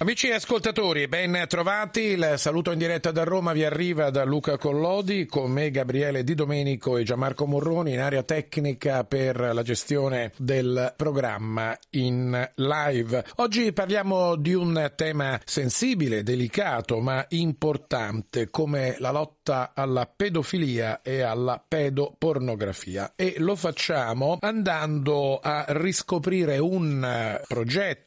[0.00, 2.02] Amici ascoltatori, ben trovati.
[2.02, 6.36] Il saluto in diretta da Roma vi arriva da Luca Collodi, con me Gabriele Di
[6.36, 13.24] Domenico e Gianmarco Morroni in area tecnica per la gestione del programma in live.
[13.38, 21.22] Oggi parliamo di un tema sensibile, delicato, ma importante come la lotta alla pedofilia e
[21.22, 28.06] alla pedopornografia e lo facciamo andando a riscoprire un progetto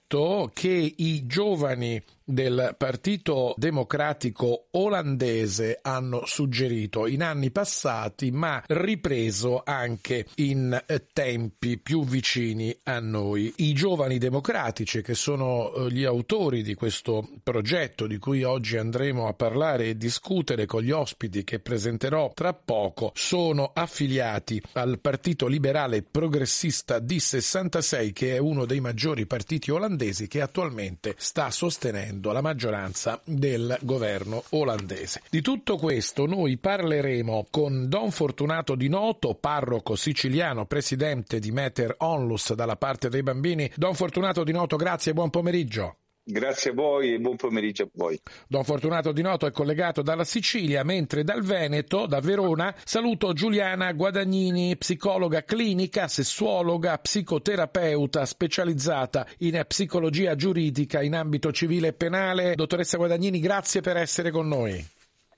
[0.54, 10.26] che i giovani del Partito Democratico olandese hanno suggerito in anni passati, ma ripreso anche
[10.36, 10.82] in
[11.14, 13.54] tempi più vicini a noi.
[13.58, 19.34] I giovani democratici, che sono gli autori di questo progetto di cui oggi andremo a
[19.34, 26.02] parlare e discutere con gli ospiti che presenterò tra poco, sono affiliati al Partito Liberale
[26.02, 33.20] Progressista D66, che è uno dei maggiori partiti olandesi che attualmente sta sostenendo la maggioranza
[33.24, 35.24] del governo olandese.
[35.30, 41.96] Di tutto questo noi parleremo con Don Fortunato Di Noto, parroco siciliano, presidente di Meter
[41.98, 43.72] Onlus dalla parte dei bambini.
[43.76, 46.01] Don Fortunato Di Noto, grazie e buon pomeriggio.
[46.32, 48.18] Grazie a voi e buon pomeriggio a voi.
[48.48, 53.92] Don Fortunato Di Noto è collegato dalla Sicilia, mentre dal Veneto, da Verona, saluto Giuliana
[53.92, 62.56] Guadagnini, psicologa clinica, sessuologa, psicoterapeuta specializzata in psicologia giuridica in ambito civile e penale.
[62.56, 64.88] Dottoressa Guadagnini, grazie per essere con noi.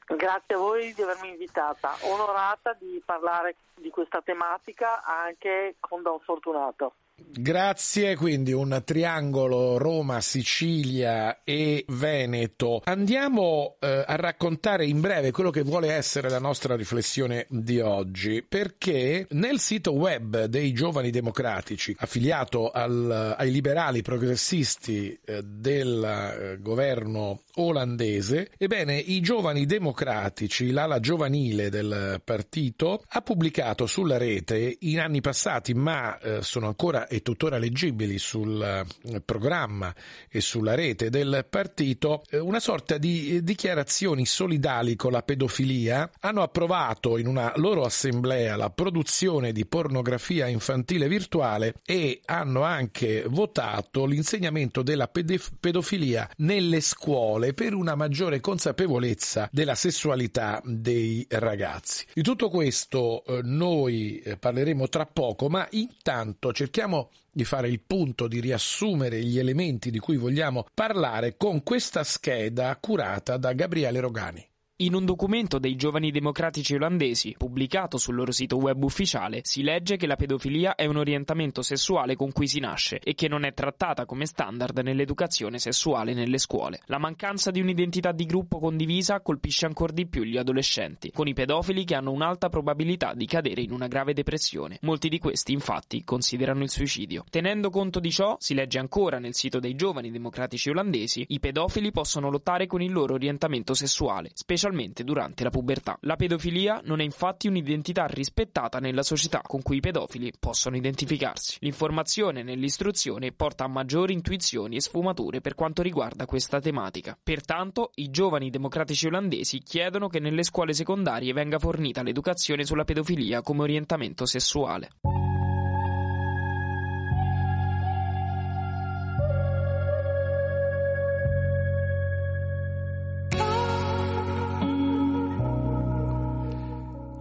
[0.06, 6.20] Grazie a voi di avermi invitata, onorata di parlare di questa tematica anche con Don
[6.20, 6.94] Fortunato.
[7.31, 12.81] Grazie, quindi un triangolo Roma, Sicilia e Veneto.
[12.84, 18.44] Andiamo eh, a raccontare in breve quello che vuole essere la nostra riflessione di oggi,
[18.47, 26.57] perché nel sito web dei giovani democratici, affiliato al, ai liberali progressisti eh, del eh,
[26.61, 35.00] governo olandese, ebbene i giovani democratici, l'ala giovanile del partito, ha pubblicato sulla rete in
[35.00, 38.85] anni passati, ma eh, sono ancora e tuttora leggibili sul
[39.24, 39.94] programma
[40.29, 47.19] e sulla rete del partito una sorta di dichiarazioni solidali con la pedofilia, hanno approvato
[47.19, 54.81] in una loro assemblea la produzione di pornografia infantile virtuale e hanno anche votato l'insegnamento
[54.81, 62.06] della pedofilia nelle scuole per una maggiore consapevolezza della sessualità dei ragazzi.
[62.13, 66.93] Di tutto questo noi parleremo tra poco, ma intanto cerchiamo
[67.31, 72.78] di fare il punto, di riassumere gli elementi di cui vogliamo parlare con questa scheda
[72.80, 74.48] curata da Gabriele Rogani.
[74.78, 79.97] In un documento dei giovani democratici olandesi, pubblicato sul loro sito web ufficiale, si legge
[79.97, 83.53] che la pedofilia è un orientamento sessuale con cui si nasce e che non è
[83.53, 86.79] trattata come standard nell'educazione sessuale nelle scuole.
[86.85, 91.34] La mancanza di un'identità di gruppo condivisa colpisce ancora di più gli adolescenti, con i
[91.34, 94.79] pedofili che hanno un'alta probabilità di cadere in una grave depressione.
[94.81, 97.25] Molti di questi, infatti, considerano il suicidio.
[97.29, 101.91] Tenendo conto di ciò, si legge ancora nel sito dei giovani democratici olandesi, i pedofili
[101.91, 104.61] possono lottare con il loro orientamento sessuale, specialmente
[105.03, 105.97] durante la pubertà.
[106.01, 111.57] La pedofilia non è infatti un'identità rispettata nella società con cui i pedofili possono identificarsi.
[111.59, 117.18] L'informazione nell'istruzione porta a maggiori intuizioni e sfumature per quanto riguarda questa tematica.
[117.22, 123.41] Pertanto, i giovani democratici olandesi chiedono che nelle scuole secondarie venga fornita l'educazione sulla pedofilia
[123.41, 124.90] come orientamento sessuale.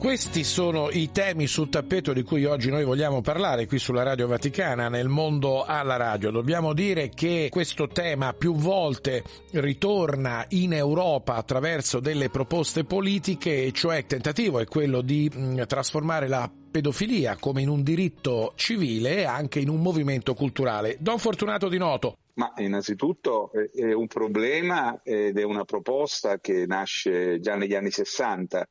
[0.03, 4.27] Questi sono i temi sul tappeto di cui oggi noi vogliamo parlare qui sulla Radio
[4.27, 6.33] Vaticana, nel mondo alla radio.
[6.33, 9.23] Dobbiamo dire che questo tema più volte
[9.53, 16.27] ritorna in Europa attraverso delle proposte politiche, cioè il tentativo è quello di mh, trasformare
[16.27, 20.97] la pedofilia come in un diritto civile e anche in un movimento culturale.
[20.99, 22.17] Don Fortunato Di Noto.
[22.35, 28.69] Ma innanzitutto è un problema ed è una proposta che nasce già negli anni 60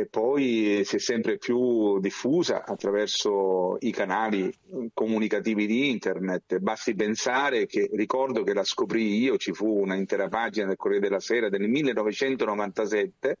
[0.00, 4.52] e poi si è sempre più diffusa attraverso i canali
[4.92, 6.58] comunicativi di internet.
[6.58, 11.04] Basti pensare che ricordo che la scoprì io, ci fu una intera pagina del Corriere
[11.08, 13.38] della Sera del 1997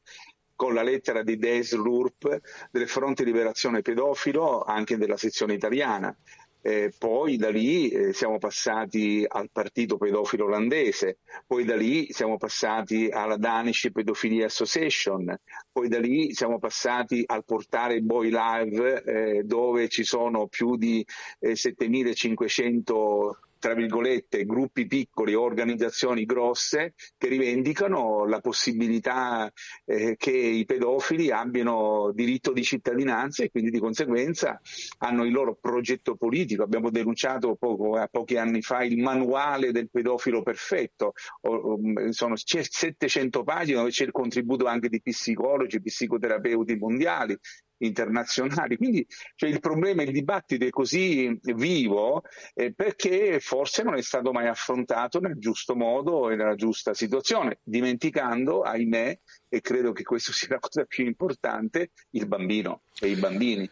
[0.58, 2.40] con la lettera di Des Lurp
[2.72, 6.12] del Fronte Liberazione Pedofilo anche della sezione italiana.
[6.60, 12.36] Eh, poi da lì eh, siamo passati al partito pedofilo olandese, poi da lì siamo
[12.36, 15.38] passati alla Danish Pedophilia Association,
[15.70, 21.04] poi da lì siamo passati al portale Boy Live eh, dove ci sono più di
[21.40, 29.50] 7500 eh, tra virgolette, gruppi piccoli o organizzazioni grosse che rivendicano la possibilità
[29.84, 34.60] eh, che i pedofili abbiano diritto di cittadinanza e quindi di conseguenza
[34.98, 36.62] hanno il loro progetto politico.
[36.62, 41.12] Abbiamo denunciato poco, pochi anni fa il manuale del pedofilo perfetto,
[41.42, 41.78] o, o,
[42.10, 47.36] sono 700 pagine dove c'è il contributo anche di psicologi, psicoterapeuti mondiali,
[47.78, 48.76] internazionali.
[48.76, 52.22] Quindi cioè, il problema, il dibattito è così vivo
[52.54, 57.60] eh, perché forse non è stato mai affrontato nel giusto modo e nella giusta situazione,
[57.62, 63.16] dimenticando, ahimè, e credo che questo sia la cosa più importante, il bambino e i
[63.16, 63.70] bambini.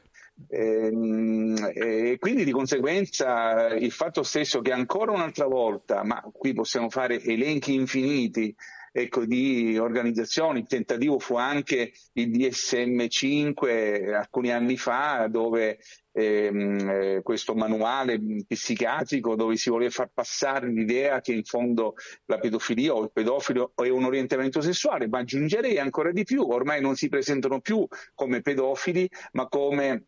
[0.49, 6.91] Ehm, e, quindi di conseguenza il fatto stesso che ancora un'altra volta, ma qui possiamo
[6.91, 8.55] fare elenchi infiniti
[8.96, 10.60] ecco, di organizzazioni.
[10.60, 15.78] Il tentativo fu anche il DSM5 alcuni anni fa, dove
[16.12, 21.94] ehm, eh, questo manuale psichiatrico dove si voleva far passare l'idea che in fondo
[22.25, 26.81] la pedofilia o il pedofilo è un orientamento sessuale, ma aggiungerei ancora di più, ormai
[26.81, 30.04] non si presentano più come pedofili, ma come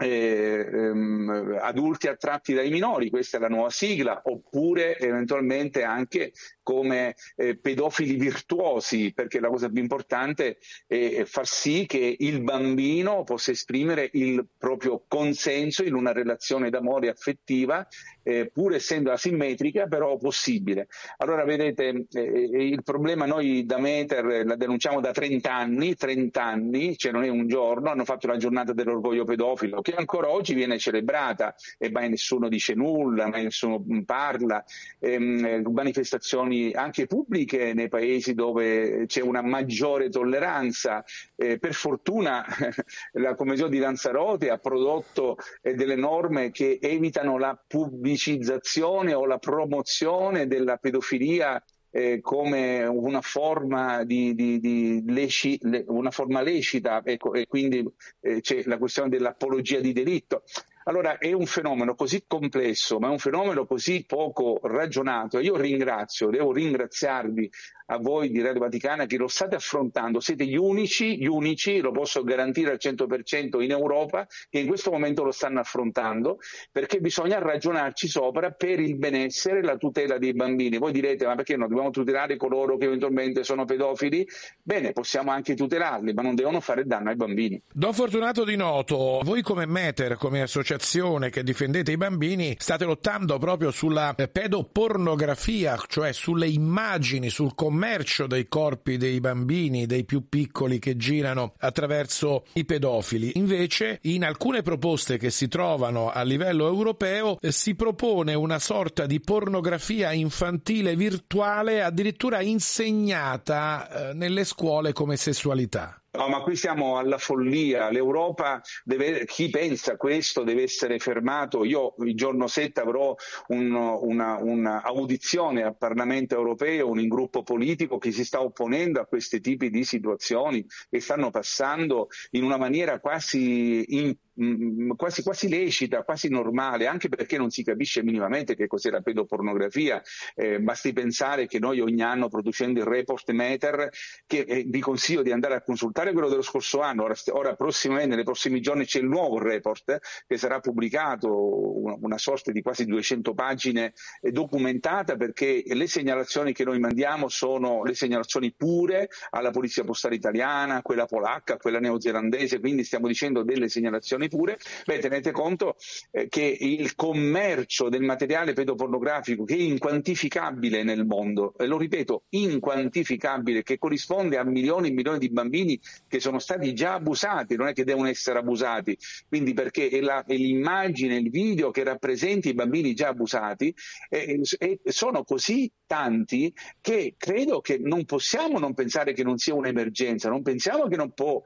[0.00, 6.32] eh, ehm, adulti attratti dai minori, questa è la nuova sigla, oppure eventualmente anche
[6.62, 13.24] come eh, pedofili virtuosi, perché la cosa più importante è far sì che il bambino
[13.24, 17.86] possa esprimere il proprio consenso in una relazione d'amore affettiva,
[18.22, 20.86] eh, pur essendo asimmetrica, però possibile.
[21.18, 26.96] Allora vedete, eh, il problema noi da Meter la denunciamo da 30 anni, 30 anni,
[26.96, 30.78] cioè non è un giorno, hanno fatto la giornata dell'orgoglio pedofilo, che ancora oggi viene
[30.78, 34.64] celebrata e mai nessuno dice nulla, mai nessuno parla,
[34.98, 41.04] ehm, manifestazioni anche pubbliche nei paesi dove c'è una maggiore tolleranza.
[41.36, 42.44] Eh, per fortuna
[43.12, 49.38] la Commissione di Lanzarote ha prodotto eh, delle norme che evitano la pubblicizzazione o la
[49.38, 57.02] promozione della pedofilia eh, come una forma, di, di, di leci, le, una forma lecita
[57.04, 57.84] ecco, e quindi
[58.20, 60.42] eh, c'è la questione dell'apologia di delitto.
[60.84, 65.38] Allora è un fenomeno così complesso, ma è un fenomeno così poco ragionato.
[65.38, 67.50] Io ringrazio, devo ringraziarvi
[67.92, 71.90] a voi di Radio Vaticana che lo state affrontando, siete gli unici, gli unici, lo
[71.90, 76.38] posso garantire al 100% in Europa, che in questo momento lo stanno affrontando,
[76.70, 80.78] perché bisogna ragionarci sopra per il benessere e la tutela dei bambini.
[80.78, 84.26] Voi direte, ma perché non dobbiamo tutelare coloro che eventualmente sono pedofili?
[84.62, 87.60] Bene, possiamo anche tutelarli, ma non devono fare danno ai bambini.
[87.72, 93.38] Don Fortunato Di Noto, voi come Meter, come associazione che difendete i bambini, state lottando
[93.38, 100.28] proprio sulla pedopornografia, cioè sulle immagini, sul commercio commercio dei corpi dei bambini, dei più
[100.28, 103.32] piccoli che girano attraverso i pedofili.
[103.36, 109.06] Invece, in alcune proposte che si trovano a livello europeo, eh, si propone una sorta
[109.06, 116.02] di pornografia infantile virtuale addirittura insegnata eh, nelle scuole come sessualità.
[116.12, 117.88] No, ma qui siamo alla follia.
[117.88, 121.64] L'Europa deve, chi pensa questo deve essere fermato.
[121.64, 123.14] Io il giorno 7 avrò
[123.48, 129.06] un, una, una, audizione al Parlamento europeo, un gruppo politico che si sta opponendo a
[129.06, 134.12] questi tipi di situazioni che stanno passando in una maniera quasi in,
[134.42, 139.02] Mm, quasi, quasi lecita, quasi normale, anche perché non si capisce minimamente che cos'è la
[139.02, 140.02] pedopornografia.
[140.34, 143.90] Eh, basti pensare che noi ogni anno producendo il report Meter,
[144.26, 148.14] che eh, vi consiglio di andare a consultare quello dello scorso anno, ora, ora prossimamente,
[148.14, 152.86] nei prossimi giorni c'è il nuovo report che sarà pubblicato, una, una sorta di quasi
[152.86, 153.92] 200 pagine
[154.22, 160.14] eh, documentata perché le segnalazioni che noi mandiamo sono le segnalazioni pure alla Polizia Postale
[160.14, 165.76] Italiana, quella polacca, quella neozelandese, quindi stiamo dicendo delle segnalazioni pure, beh, tenete conto
[166.12, 172.22] eh, che il commercio del materiale pedopornografico che è inquantificabile nel mondo, e lo ripeto,
[172.30, 177.66] inquantificabile, che corrisponde a milioni e milioni di bambini che sono stati già abusati, non
[177.68, 178.96] è che devono essere abusati,
[179.28, 183.74] quindi perché è, la, è l'immagine, il video che rappresenta i bambini già abusati,
[184.08, 189.54] e, e sono così tanti che credo che non possiamo non pensare che non sia
[189.54, 191.42] un'emergenza, non pensiamo che non può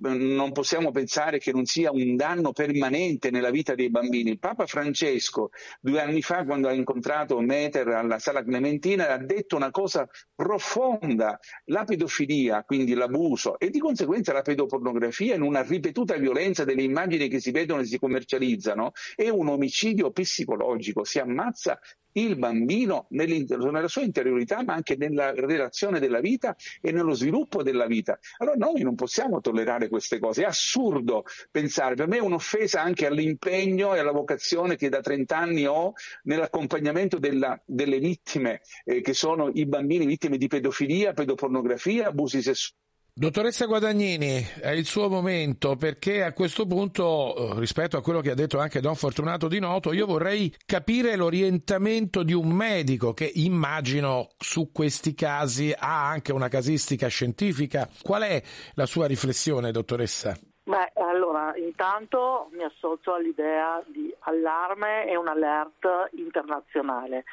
[0.00, 4.38] non possiamo pensare che non sia un danno permanente nella vita dei bambini.
[4.38, 5.50] Papa Francesco,
[5.80, 11.38] due anni fa, quando ha incontrato Meter alla Sala Clementina, ha detto una cosa profonda.
[11.66, 17.28] La pedofilia, quindi l'abuso e di conseguenza la pedopornografia in una ripetuta violenza delle immagini
[17.28, 21.04] che si vedono e si commercializzano, è un omicidio psicologico.
[21.04, 21.78] Si ammazza
[22.12, 27.86] il bambino nella sua interiorità, ma anche nella relazione della vita e nello sviluppo della
[27.86, 28.18] vita.
[28.38, 33.06] Allora noi non possiamo tollerare queste cose, è assurdo pensare, per me è un'offesa anche
[33.06, 35.92] all'impegno e alla vocazione che da 30 anni ho
[36.24, 42.86] nell'accompagnamento della, delle vittime, eh, che sono i bambini vittime di pedofilia, pedopornografia, abusi sessuali
[43.18, 48.30] Dottoressa Guadagnini, è il suo momento perché a questo punto, eh, rispetto a quello che
[48.30, 53.28] ha detto anche Don Fortunato Di Noto, io vorrei capire l'orientamento di un medico che
[53.34, 57.88] immagino su questi casi ha anche una casistica scientifica.
[58.04, 58.40] Qual è
[58.74, 60.38] la sua riflessione, dottoressa?
[60.62, 67.24] Beh, allora, intanto mi associo all'idea di allarme e un alert internazionale.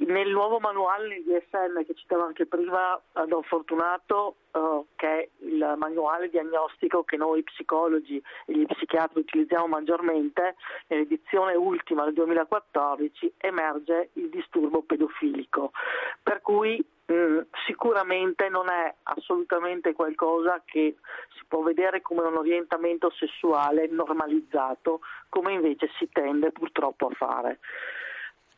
[0.00, 5.74] Nel nuovo manuale di DSM che citavo anche prima, Don Fortunato, uh, che è il
[5.76, 14.08] manuale diagnostico che noi psicologi e gli psichiatri utilizziamo maggiormente, nell'edizione ultima del 2014 emerge
[14.14, 15.72] il disturbo pedofilico,
[16.22, 20.96] per cui mh, mm, sicuramente non è assolutamente qualcosa che
[21.36, 27.58] si può vedere come un orientamento sessuale normalizzato, come invece si tende purtroppo a fare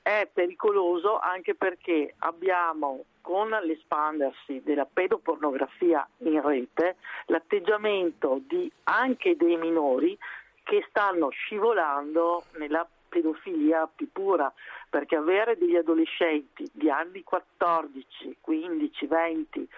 [0.02, 9.56] è pericoloso anche perché abbiamo con l'espandersi della pedopornografia in rete l'atteggiamento di anche dei
[9.56, 10.18] minori
[10.64, 14.52] che stanno scivolando nella pedofilia più pura,
[14.88, 19.68] perché avere degli adolescenti di anni 14, 15, 20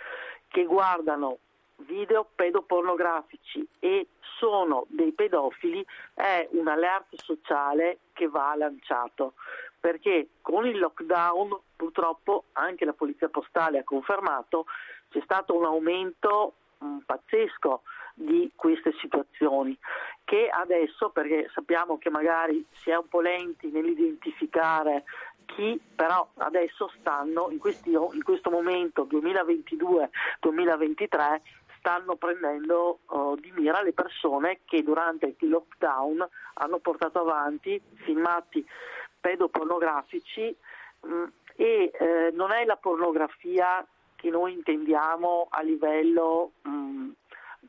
[0.48, 1.38] che guardano
[1.78, 4.06] video pedopornografici e
[4.38, 9.34] sono dei pedofili è un alert sociale che va lanciato
[9.84, 14.64] perché con il lockdown purtroppo anche la polizia postale ha confermato
[15.10, 17.82] c'è stato un aumento um, pazzesco
[18.14, 19.78] di queste situazioni
[20.24, 25.04] che adesso perché sappiamo che magari si è un po' lenti nell'identificare
[25.44, 31.42] chi però adesso stanno in, questi, in questo momento 2022-2023
[31.76, 38.66] stanno prendendo uh, di mira le persone che durante il lockdown hanno portato avanti filmati
[39.24, 40.54] pedopornografici
[41.00, 41.24] mh, mm,
[41.56, 47.10] e eh, non è la pornografia che noi intendiamo a livello mh, mm,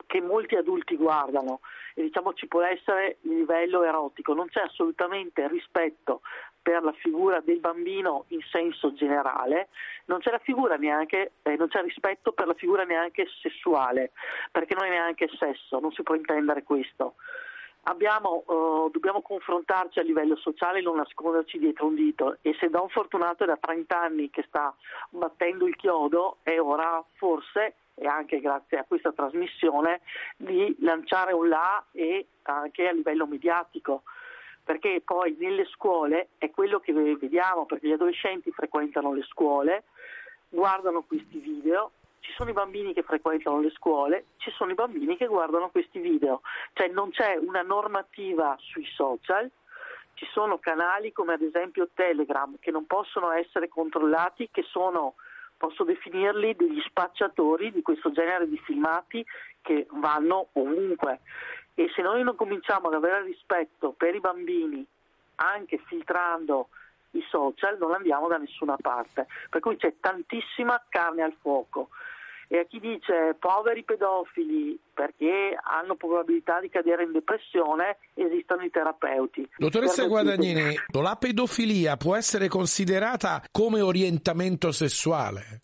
[0.06, 1.62] che molti adulti guardano
[1.94, 6.22] e diciamo ci può essere il livello erotico, non c'è assolutamente rispetto
[6.62, 9.70] per la figura del bambino in senso generale,
[10.06, 10.38] non c'è,
[10.78, 14.12] neanche, eh, non c'è rispetto per la figura neanche sessuale,
[14.52, 17.16] perché non è neanche sesso, non si può intendere questo.
[17.88, 22.38] Abbiamo, uh, dobbiamo confrontarci a livello sociale e non nasconderci dietro un dito.
[22.42, 24.76] E se Don Fortunato è da 30 anni che sta
[25.10, 30.02] battendo il chiodo è ora forse e anche grazie a questa trasmissione
[30.36, 34.02] di lanciare un là e anche a livello mediatico.
[34.64, 39.84] Perché poi nelle scuole è quello che vediamo perché gli adolescenti frequentano le scuole
[40.50, 41.92] guardano questi video
[42.26, 46.00] ci sono i bambini che frequentano le scuole, ci sono i bambini che guardano questi
[46.00, 46.42] video,
[46.74, 49.50] cioè non c'è una normativa sui social,
[50.16, 55.14] ci sono canali come ad esempio Telegram che non possono essere controllati, che sono,
[55.56, 59.24] posso definirli degli spacciatori di questo genere di filmati
[59.62, 61.20] che vanno ovunque.
[61.76, 64.84] E se noi non cominciamo ad avere rispetto per i bambini,
[65.36, 66.70] anche filtrando
[67.12, 69.28] i social, non andiamo da nessuna parte.
[69.50, 71.90] Per cui c'è tantissima carne al fuoco
[72.48, 78.70] e a chi dice poveri pedofili perché hanno probabilità di cadere in depressione esistono i
[78.70, 79.48] terapeuti.
[79.58, 85.62] Dottoressa Guadagnini, la pedofilia può essere considerata come orientamento sessuale?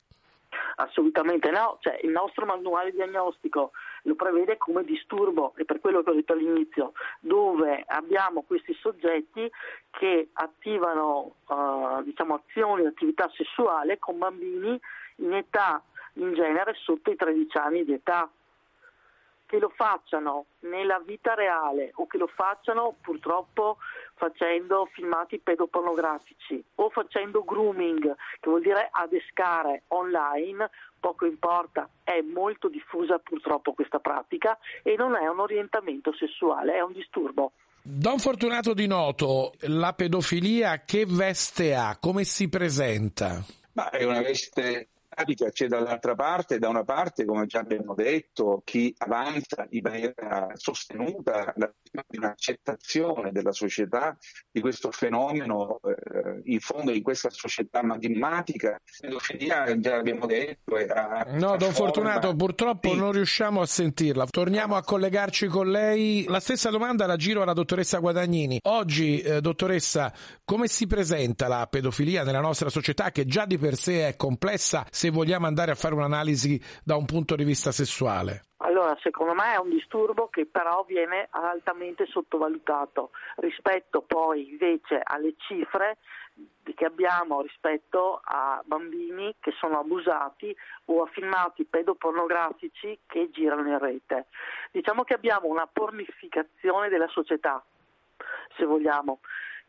[0.76, 3.72] Assolutamente no, cioè, il nostro manuale diagnostico
[4.04, 9.50] lo prevede come disturbo e per quello che ho detto all'inizio, dove abbiamo questi soggetti
[9.92, 14.80] che attivano uh, diciamo, azioni, attività sessuale con bambini
[15.18, 15.84] in età
[16.14, 18.30] in genere sotto i 13 anni di età.
[19.46, 23.78] Che lo facciano nella vita reale o che lo facciano purtroppo
[24.16, 30.70] facendo filmati pedopornografici o facendo grooming, che vuol dire adescare online,
[31.02, 36.82] poco importa, è molto diffusa purtroppo questa pratica e non è un orientamento sessuale, è
[36.82, 37.52] un disturbo.
[37.82, 41.98] Don Fortunato di Noto, la pedofilia che veste ha?
[42.00, 43.44] Come si presenta?
[43.74, 44.91] Ma è una veste
[45.52, 51.54] c'è dall'altra parte, da una parte, come già abbiamo detto, chi avanza in maniera sostenuta
[51.58, 51.72] la
[52.08, 54.18] di un'accettazione della società
[54.50, 60.78] di questo fenomeno, eh, in fondo in questa società matematica, pedofilia già abbiamo detto.
[60.78, 62.98] Era no, Don Fortunato, purtroppo sì.
[62.98, 64.28] non riusciamo a sentirla.
[64.30, 66.26] Torniamo a collegarci con lei.
[66.28, 68.60] La stessa domanda la giro alla dottoressa Guadagnini.
[68.64, 70.14] Oggi, eh, dottoressa,
[70.46, 74.86] come si presenta la pedofilia nella nostra società che già di per sé è complessa
[75.02, 78.44] se vogliamo andare a fare un'analisi da un punto di vista sessuale?
[78.58, 85.34] Allora, secondo me è un disturbo che però viene altamente sottovalutato rispetto poi invece alle
[85.38, 85.98] cifre
[86.76, 90.56] che abbiamo rispetto a bambini che sono abusati
[90.86, 94.28] o a filmati pedopornografici che girano in rete.
[94.70, 97.64] Diciamo che abbiamo una pornificazione della società,
[98.56, 99.22] se vogliamo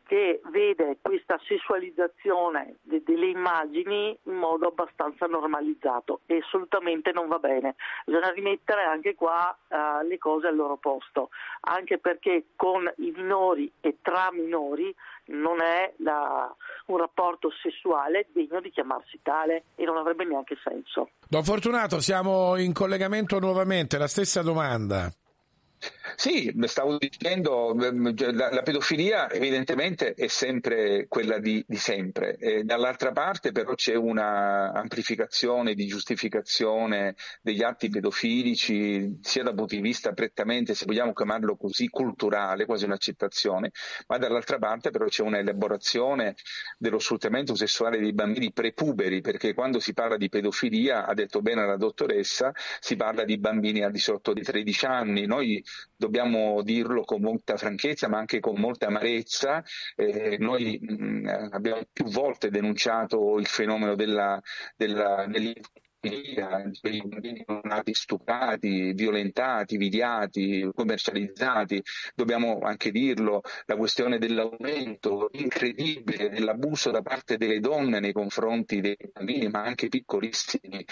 [0.05, 7.39] che vede questa sessualizzazione de- delle immagini in modo abbastanza normalizzato e assolutamente non va
[7.39, 7.75] bene.
[8.05, 11.29] Bisogna rimettere anche qua uh, le cose al loro posto,
[11.61, 14.93] anche perché con i minori e tra minori
[15.25, 16.53] non è la,
[16.87, 21.11] un rapporto sessuale degno di chiamarsi tale e non avrebbe neanche senso.
[21.27, 25.11] Don Fortunato, siamo in collegamento nuovamente, la stessa domanda.
[26.15, 32.37] Sì, stavo dicendo, ehm, cioè, la, la, pedofilia evidentemente è sempre quella di, di sempre,
[32.37, 39.75] e dall'altra parte però c'è una amplificazione di giustificazione degli atti pedofilici, sia dal punto
[39.75, 43.71] di vista prettamente, se vogliamo chiamarlo così, culturale, quasi un'accettazione,
[44.07, 46.35] ma dall'altra parte però c'è una elaborazione
[46.77, 51.65] dello sfruttamento sessuale dei bambini prepuberi, perché quando si parla di pedofilia, ha detto bene
[51.65, 55.25] la dottoressa, si parla di bambini al di sotto di 13 anni.
[55.25, 55.63] Noi
[55.95, 59.63] dobbiamo dirlo con molta franchezza ma anche con molta amarezza.
[59.95, 64.41] Eh, noi mh, mm, abbiamo più volte denunciato il fenomeno della,
[64.75, 65.25] della,
[66.81, 71.81] dei bambini non nati stuprati, violentati, vidiati, commercializzati.
[72.13, 78.97] Dobbiamo anche dirlo, la questione dell'aumento incredibile dell'abuso da parte delle donne nei confronti dei
[79.13, 80.85] bambini, ma anche piccolissimi.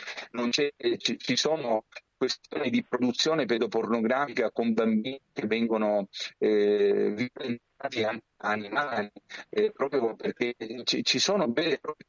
[0.52, 1.86] ci, ci sono
[2.22, 6.08] questioni di produzione pedopornografica con bambini che vengono
[6.38, 9.12] eh, violentati anche animali,
[9.50, 10.54] eh, proprio perché
[10.84, 12.06] ci, ci sono veri e propri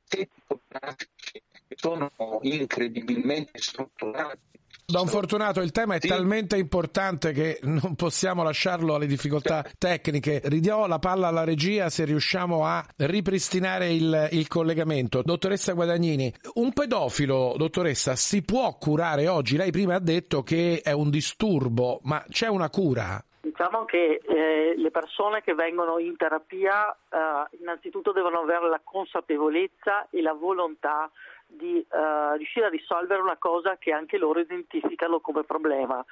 [0.46, 1.42] pornografici
[1.82, 2.10] sono
[2.42, 4.50] incredibilmente strutturati
[4.84, 6.08] Don Fortunato, il tema è sì.
[6.08, 10.42] talmente importante che non possiamo lasciarlo alle difficoltà tecniche.
[10.44, 15.22] Ridiamo la palla alla regia se riusciamo a ripristinare il, il collegamento.
[15.22, 19.56] Dottoressa Guadagnini, un pedofilo, dottoressa, si può curare oggi?
[19.56, 23.24] Lei prima ha detto che è un disturbo, ma c'è una cura?
[23.40, 30.08] Diciamo che eh, le persone che vengono in terapia eh, innanzitutto devono avere la consapevolezza
[30.10, 31.10] e la volontà
[31.56, 36.04] di uh, riuscire a risolvere una cosa che anche loro identificano come problema.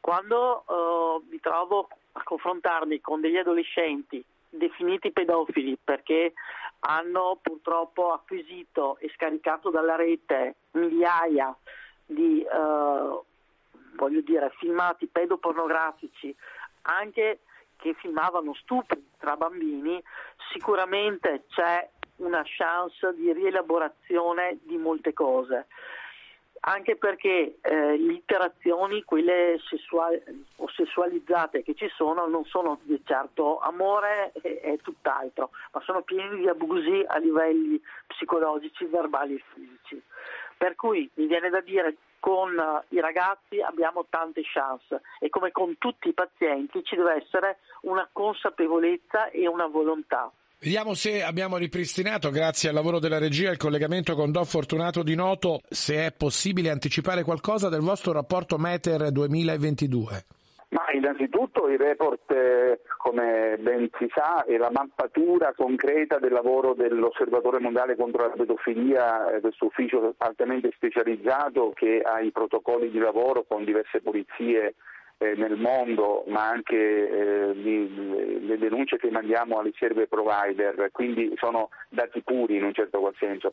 [0.00, 6.34] Quando uh, mi trovo a confrontarmi con degli adolescenti definiti pedofili perché
[6.80, 11.54] hanno purtroppo acquisito e scaricato dalla rete migliaia
[12.06, 13.24] di uh,
[13.96, 16.34] voglio dire, filmati pedopornografici
[16.82, 17.40] anche
[17.76, 20.02] che filmavano stupri tra bambini,
[20.52, 25.66] sicuramente c'è una chance di rielaborazione di molte cose
[26.66, 30.22] anche perché eh, le interazioni, quelle sessuali
[30.56, 36.02] o sessualizzate che ci sono, non sono di certo amore e, e tutt'altro, ma sono
[36.02, 40.02] pieni di abusi a livelli psicologici, verbali e fisici.
[40.56, 42.50] Per cui mi viene da dire con
[42.88, 48.08] i ragazzi abbiamo tante chance e come con tutti i pazienti ci deve essere una
[48.10, 50.32] consapevolezza e una volontà.
[50.64, 55.14] Vediamo se abbiamo ripristinato, grazie al lavoro della regia, il collegamento con Don Fortunato di
[55.14, 60.24] Noto, se è possibile anticipare qualcosa del vostro rapporto Meter 2022.
[60.70, 66.72] Ma innanzitutto il report, eh, come ben si sa, è la mappatura concreta del lavoro
[66.72, 72.98] dell'Osservatore Mondiale contro la pedofilia, eh, questo ufficio altamente specializzato che ha i protocolli di
[72.98, 74.76] lavoro con diverse polizie
[75.18, 82.22] nel mondo, ma anche eh, le denunce che mandiamo alle server provider, quindi sono dati
[82.22, 83.52] puri in un certo qual senso.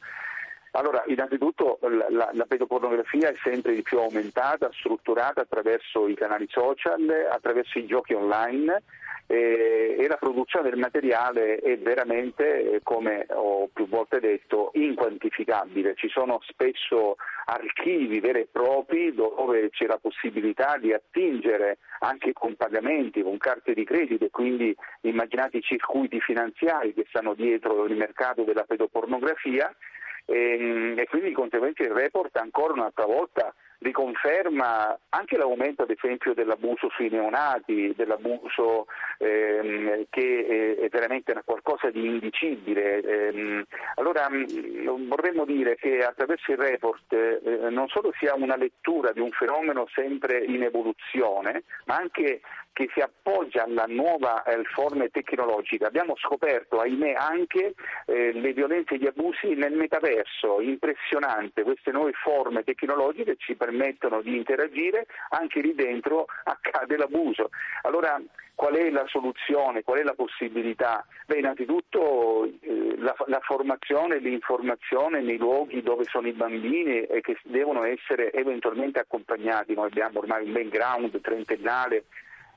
[0.71, 7.28] Allora, innanzitutto la, la, pedopornografia è sempre di più aumentata, strutturata attraverso i canali social,
[7.30, 8.82] attraverso i giochi online
[9.32, 15.96] e la produzione del materiale è veramente, eh, come ho più volte detto, inquantificabile.
[15.96, 17.15] Ci sono spesso
[17.46, 23.74] archivi veri e propri dove c'è la possibilità di attingere anche con pagamenti, con carte
[23.74, 29.74] di credito e quindi immaginate i circuiti finanziari che stanno dietro il mercato della pedopornografia
[30.26, 36.34] e, e quindi di conseguenza il report ancora un'altra volta riconferma anche l'aumento ad esempio
[36.34, 38.86] dell'abuso sui neonati, dell'abuso
[39.17, 43.02] ehm, che è, veramente qualcosa di indicibile.
[43.02, 43.65] Ehm,
[43.96, 49.20] allora mh, vorremmo dire che attraverso il report eh, non solo sia una lettura di
[49.20, 52.41] un fenomeno sempre in evoluzione, ma anche
[52.74, 55.86] che si appoggia alla nuova eh, forme tecnologiche.
[55.86, 57.74] Abbiamo scoperto, ahimè, anche
[58.06, 63.70] eh, le violenze e gli abusi nel metaverso, impressionante, queste nuove forme tecnologiche ci permettono
[64.21, 67.49] di interagire, anche lì dentro accade l'abuso.
[67.84, 68.21] Allora
[68.62, 71.03] qual è la soluzione, qual è la possibilità?
[71.25, 77.38] Beh, innanzitutto eh, la, la, formazione l'informazione nei luoghi dove sono i bambini e che
[77.43, 79.73] devono essere eventualmente accompagnati.
[79.73, 82.05] Noi abbiamo ormai un background trentennale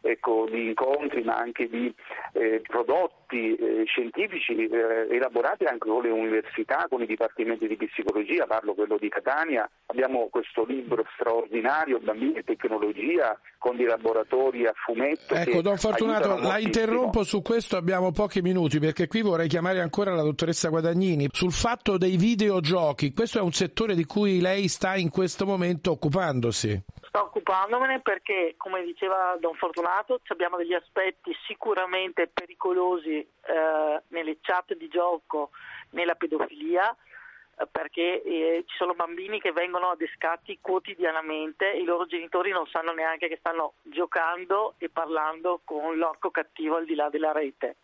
[0.04, 1.92] ecco, di incontri ma anche di
[2.32, 8.46] eh, prodotti eh, scientifici eh, elaborati anche con le università, con i dipartimenti di psicologia,
[8.46, 14.72] parlo quello di Catania, abbiamo questo libro straordinario, Bambini e tecnologia, con dei laboratori a
[14.74, 15.34] fumetto.
[15.34, 20.14] Ecco, Don Fortunato, la interrompo su questo, abbiamo pochi minuti perché qui vorrei chiamare ancora
[20.14, 24.96] la dottoressa Guadagnini sul fatto dei videogiochi, questo è un settore di cui lei sta
[24.96, 26.82] in questo momento occupandosi
[27.14, 34.74] sto occupandomene perché, come diceva Don Fortunato, abbiamo degli aspetti sicuramente pericolosi eh, nelle chat
[34.74, 35.50] di gioco,
[35.90, 42.04] nella pedofilia, eh, perché eh, ci sono bambini che vengono adescati quotidianamente e i loro
[42.06, 47.08] genitori non sanno neanche che stanno giocando e parlando con l'orco cattivo al di là
[47.10, 47.76] della rete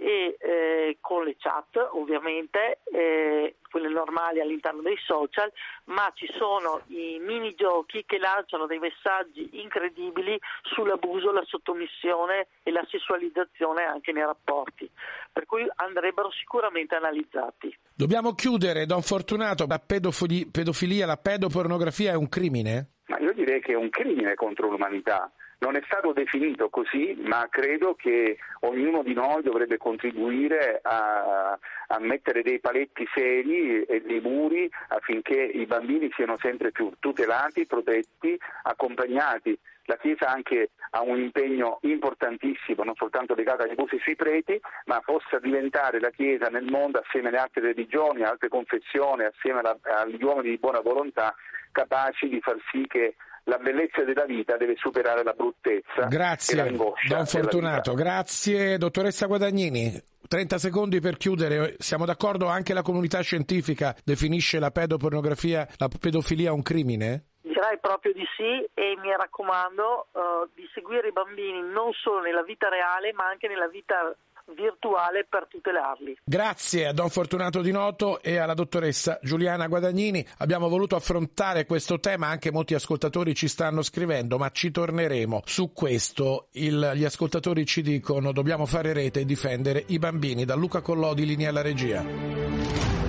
[0.00, 5.52] e eh, con le chat ovviamente, eh, quelle normali all'interno dei social,
[5.84, 12.84] ma ci sono i minigiochi che lanciano dei messaggi incredibili sull'abuso, la sottomissione e la
[12.88, 14.90] sessualizzazione anche nei rapporti,
[15.30, 17.76] per cui andrebbero sicuramente analizzati.
[17.94, 22.92] Dobbiamo chiudere, Don Fortunato, la pedofilia, la pedopornografia è un crimine?
[23.08, 27.46] Ma io direi che è un crimine contro l'umanità non è stato definito così, ma
[27.50, 34.20] credo che ognuno di noi dovrebbe contribuire a, a mettere dei paletti seri e dei
[34.20, 39.58] muri affinché i bambini siano sempre più tutelati, protetti, accompagnati.
[39.84, 45.00] La Chiesa anche ha un impegno importantissimo, non soltanto legato agli abusi sui preti, ma
[45.00, 50.22] possa diventare la Chiesa nel mondo, assieme alle altre religioni, altre confessioni, assieme alla, agli
[50.22, 51.34] uomini di buona volontà,
[51.72, 53.16] capaci di far sì che
[53.50, 56.76] la bellezza della vita deve superare la bruttezza Grazie, e.
[57.08, 58.78] Don Fortunato, grazie.
[58.78, 61.74] Dottoressa Guadagnini, 30 secondi per chiudere.
[61.78, 62.46] Siamo d'accordo?
[62.46, 67.24] Anche la comunità scientifica definisce la pedopornografia, la pedofilia un crimine?
[67.42, 72.44] Direi proprio di sì e mi raccomando uh, di seguire i bambini non solo nella
[72.44, 74.14] vita reale ma anche nella vita
[74.54, 76.18] virtuale per tutelarli.
[76.24, 80.26] Grazie a Don Fortunato Di Noto e alla dottoressa Giuliana Guadagnini.
[80.38, 85.72] Abbiamo voluto affrontare questo tema, anche molti ascoltatori ci stanno scrivendo, ma ci torneremo su
[85.72, 86.48] questo.
[86.52, 90.44] Il, gli ascoltatori ci dicono dobbiamo fare rete e difendere i bambini.
[90.44, 92.99] Da Luca Collodi, linea alla regia.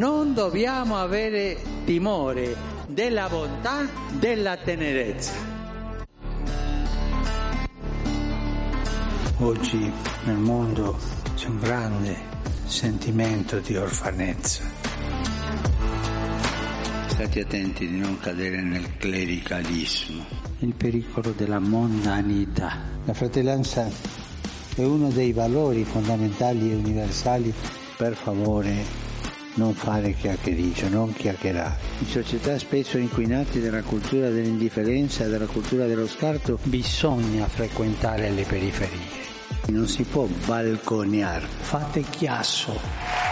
[0.00, 3.86] Non dobbiamo avere timore della bontà,
[4.18, 5.34] della tenerezza.
[9.40, 9.92] Oggi
[10.24, 10.98] nel mondo
[11.34, 12.16] c'è un grande
[12.64, 14.64] sentimento di orfanezza.
[17.08, 20.24] State attenti di non cadere nel clericalismo.
[20.60, 22.78] Il pericolo della mondanità.
[23.04, 23.86] La fratellanza
[24.74, 27.52] è uno dei valori fondamentali e universali.
[27.98, 29.08] Per favore,
[29.60, 31.76] non fare chiacchiericcio, non chiacchierare.
[31.98, 38.44] In società spesso inquinate dalla cultura dell'indifferenza e dalla cultura dello scarto bisogna frequentare le
[38.44, 39.18] periferie.
[39.66, 43.28] Non si può balconiare, fate chiasso.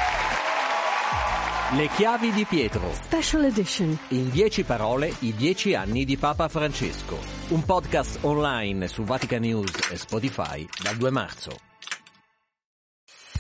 [1.72, 2.92] Le chiavi di Pietro.
[2.92, 3.98] Special Edition.
[4.08, 7.18] In dieci parole, i dieci anni di Papa Francesco.
[7.48, 11.67] Un podcast online su Vatican News e Spotify dal 2 marzo.